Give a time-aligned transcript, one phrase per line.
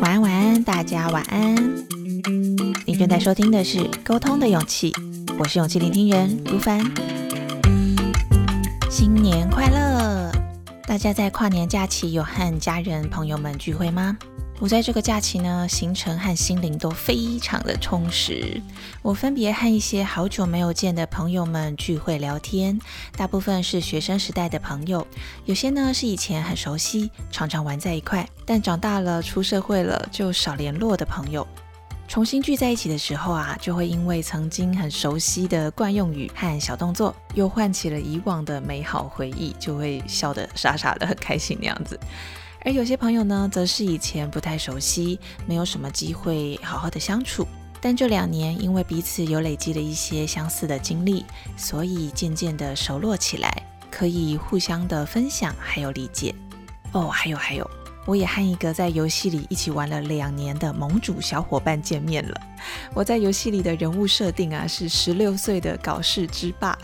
[0.00, 1.54] 晚安，晚安，大家晚安。
[2.86, 4.90] 你正在收听的是《沟通的勇气》，
[5.38, 6.80] 我是勇气聆听人如凡。
[8.90, 10.32] 新年快乐！
[10.86, 14.16] 大家在跨年假期有和家人朋友们聚会吗？
[14.60, 18.60] 我在这个假期呢，行程和心灵都非常的充实。
[19.02, 22.76] 我分别和一些好久没有见的朋友们聚会聊天，
[23.16, 25.06] 大部分是学生时代的朋友，
[25.44, 31.46] 有些呢是以前很熟悉，常常玩在一块，但长大了出社会了就少联络的朋友。
[32.08, 41.96] 重新聚在一起的时候啊，就会因为曾经很熟悉的惯用语和小动作，又唤起了以往的美好回忆，就会笑得傻傻的，很开心那样子。
[42.64, 47.46] 而有些朋友呢，则是以前不太熟悉，没有什么机会好好的相处。
[47.80, 51.24] 但这两年，因为彼此有累积了一些相似的经历，
[51.56, 56.34] 所以渐渐的熟络起来，可以互相的分享，还有理解。
[56.92, 57.70] 哦，还有还有。
[58.04, 62.40] 我也和一个在游戏里一起玩了两年的盟主小伙伴见面了。
[62.94, 66.76] 我在游戏里的人物设定啊是十六岁的搞事之霸。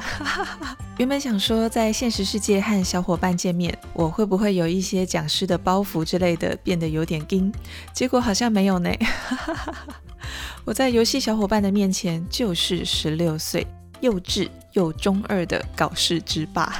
[0.99, 7.53] 原本想说在现实世界和小伙伴见面，我会不会有一些讲师的包袱之类的，变得有点惊？
[7.93, 8.91] 结果好像没有呢。
[10.65, 13.67] 我在游戏小伙伴的面前就是十六岁，
[14.01, 16.73] 幼稚又中二的搞事之霸，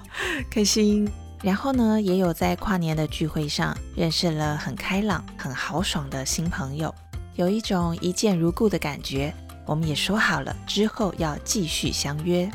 [0.50, 1.08] 开心。
[1.42, 6.92] 然后呢，也有在跨年的聚会上认识了很开朗、很豪爽的新朋友，
[7.36, 9.32] 有一种一见如故的感觉。
[9.64, 12.50] 我们也说好了，之后要继续相约。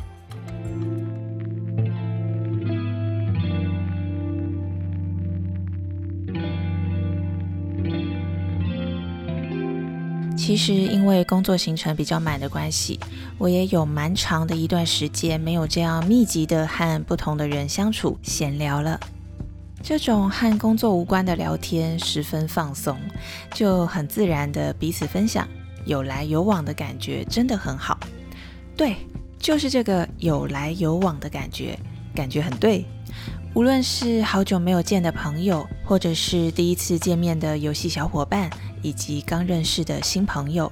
[10.46, 13.00] 其实因为工作行程比较满的关系，
[13.38, 19.00] 我也有蛮长的一段时间没有这样密集的和不同的人相处闲聊了。
[19.82, 22.98] 这种和工作无关的聊天十分放松，
[23.54, 25.48] 就很自然的彼此分享，
[25.86, 27.98] 有来有往的感觉真的很好。
[28.76, 28.98] 对，
[29.40, 31.80] 就是这个有来有往的感觉，
[32.14, 32.84] 感觉很对。
[33.54, 38.50] 无论是好久没有见的朋友，或者是第一次见面的游戏小伙伴，
[38.84, 40.72] 以及刚认识的新朋友，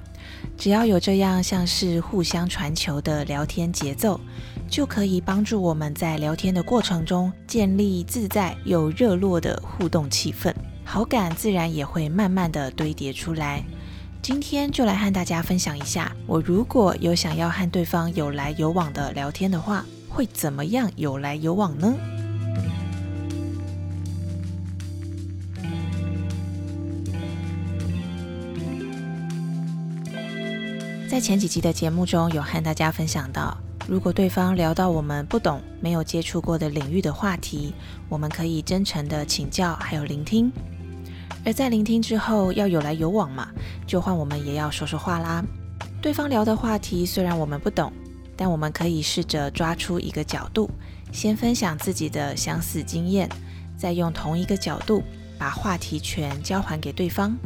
[0.56, 4.20] 只要有这样像是互相传球的聊天节奏，
[4.68, 13.64] 就可以帮助我们在聊天的过程中建立自在又热络的互动气氛，好感自然也会慢慢的堆叠出来。
[14.20, 21.92] 今天就来和大家分享一下，我如果有想要和对方有来有往的聊天的话，会怎么样有来有往呢？
[31.12, 33.54] 在前几集的节目中，有和大家分享到，
[33.86, 37.74] 如果对方聊到我们不懂、没有接触过的领域的话题，
[38.08, 40.50] 我们可以真诚的请教，还有聆听。
[41.44, 43.46] 而在聆听之后，要有来有往嘛，
[43.86, 45.44] 就换我们也要说说话啦。
[46.00, 47.92] 对方聊的话题虽然我们不懂，
[48.34, 50.70] 但我们可以试着抓出一个角度，
[51.12, 53.28] 先分享自己的相似经验，
[53.76, 55.02] 再用同一个角度
[55.38, 57.36] 把话题权交还给对方。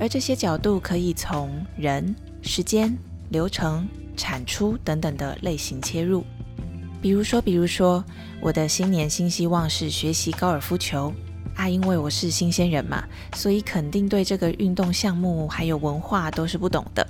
[0.00, 2.12] 而这些角度可以从人。
[2.46, 2.94] 时间、
[3.30, 6.22] 流程、产出等等的类型切入，
[7.00, 8.04] 比如说，比如说，
[8.38, 11.10] 我的新年新希望是学习高尔夫球
[11.56, 13.02] 啊，因为我是新鲜人嘛，
[13.34, 17.04] 所以肯定对这个运动项目还有文化都是不懂的。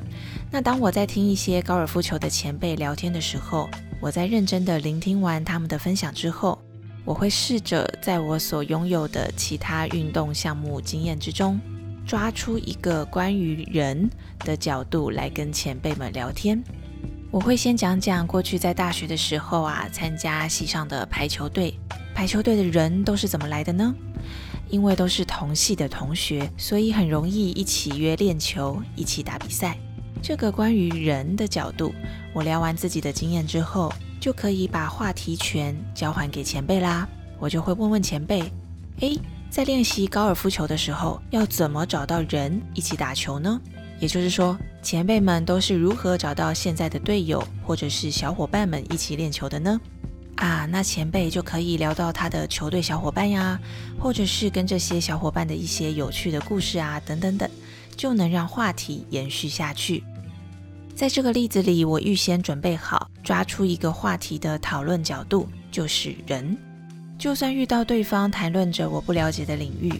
[0.52, 3.68] 那当我在听一些高尔夫球的前辈聊天的时候，
[4.00, 6.56] 我在认真的聆听完他们的分享之后，
[7.04, 11.60] 我会试着在我所拥有的其他运动项目经验之中。
[12.06, 14.08] 抓出一个关于人
[14.40, 16.62] 的角度来跟前辈们聊天。
[17.30, 21.74] 我会先讲讲过去在大学的时候啊，参加系上的排球队，
[22.14, 23.94] 排球队的人都是怎么来的呢？
[24.70, 29.76] 因为都是同系的同学，所以很容易一起约练球，一起打比赛。
[30.22, 31.92] 这个关于人的角度，
[32.32, 37.06] 我聊完自己的经验之后，就可以把话题权交还给前辈啦。
[37.38, 38.42] 我就会问问前辈，
[39.00, 39.18] 诶。
[39.54, 43.60] 在练习高尔夫球的时候，要怎么找到人一起打球呢？
[44.00, 49.80] 也就是说，前辈们都是如何找到现在的队友或者是小伙伴们一起练球的呢？
[50.38, 53.56] 啊，那前辈就可以聊到他的球队小伙伴呀，
[53.96, 57.48] 或者是跟这些小伙伴的一些有趣的故事啊，等等等，
[57.96, 60.02] 就能让话题延续下去。
[60.96, 66.58] 在这个例子里，我预先准备好，抓出一个话题的讨论角度，就是人。
[67.24, 69.90] 就算遇到对方谈论着我不了解的领域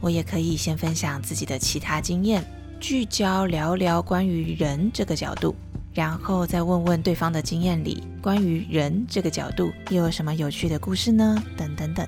[0.00, 2.44] 我也可以先分享自己的其他经验
[2.78, 5.52] 聚焦聊聊关于人这个角度
[5.92, 11.42] 然后再问问对方的经验里关于人这个角度又有什么有趣的故事呢？
[11.56, 12.06] 等等等。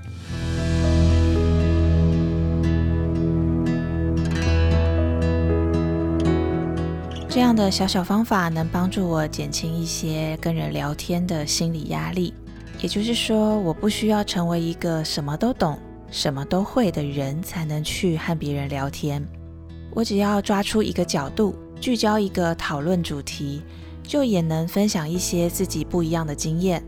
[7.29, 12.33] 这样的小小方法能帮助我减轻一些跟人聊天的心理压力
[12.83, 15.79] 也就是说，我不需要成为一个什么都懂、
[16.11, 19.25] 什么都会的人才能去和别人聊天。
[19.95, 23.63] 我只要抓出一个角度，聚焦一个讨论主题，
[24.03, 26.83] 就也能分享一些自己不一样的经验，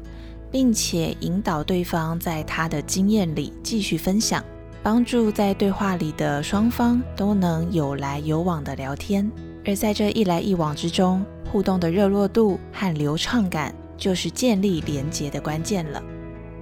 [0.50, 4.43] 并且引导对方在他的经验里继续分享，
[4.82, 9.31] 帮助在对话里的双方都能有来有往的聊天。
[9.64, 16.02] 而在这一来一往之中，互动的热络度和流畅感就是建立连结的关键了。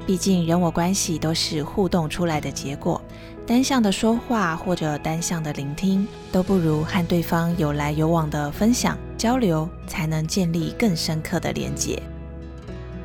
[0.06, 3.00] 毕竟人我关系都是互动出来的结果。
[3.44, 12.00] 单向的说话或者单向的聆听，都不如和对方有来有往的分享交流，才能建立更深刻的连结。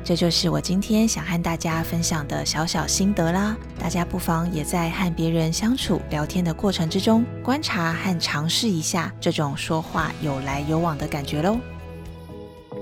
[0.04, 3.56] 这就是我今天想和大家分享的小小心得啦。
[3.78, 11.58] 大家不妨也在和别人相处聊天的过程之中，观察和尝试一下这种说话有来有往的感觉喽。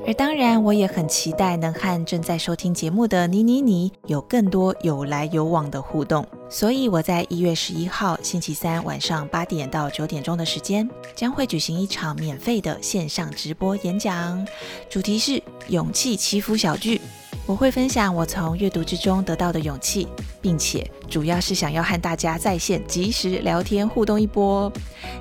[0.06, 6.24] 而当然，我也很期待能和正在收听节目的你、你、你有更多有来有往的互动。
[6.48, 14.46] 所以我在一月十一号星期三晚上八点到九点钟的时间，将会举行一场免费的线上直播演讲，
[14.88, 17.00] 主题是勇气祈福小聚。
[17.46, 20.08] 我会分享我从阅读之中得到的勇气，
[20.42, 24.70] 并且主要是想要和大家在线及时聊天互动一波，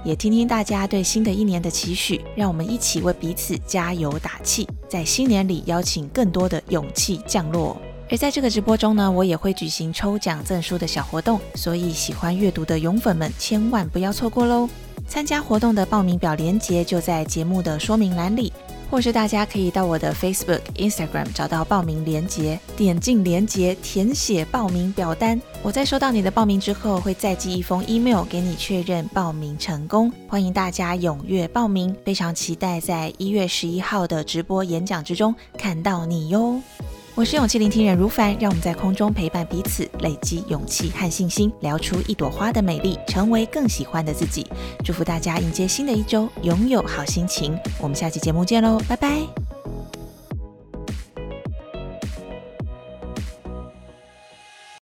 [0.03, 7.77] 也听听大家对新的一年的期许，让我们一起为彼此加油打气，在新年里邀请更多的勇气降落。
[8.09, 14.67] 而在这个直播中呢，我也会举行抽奖赠书的小活动，所以喜欢阅读的勇粉们千万不要错过喽！
[15.07, 18.51] 参加活动的报名表连接就在节目的说明栏里。
[18.89, 25.39] 或是大家可以到我的 Facebook、Instagram 找到报名链接，点进链接填写报名表单。
[25.61, 30.11] 我在收到你的报名之后，会再寄一封 email 给你确认报名成功。
[30.27, 36.61] 欢迎大家踊跃报名，非常期待在一月十一号的直播演讲之中看到你哟。
[37.15, 44.45] 我是勇气聆听人如凡，让我们在空中陪伴彼此，累积勇气和信心，聊出一朵花的美丽，成为更喜欢的自己。
[44.83, 47.57] 祝福大家迎接新的一周，拥有好心情。
[47.79, 49.44] 我们下期节目见喽，拜拜。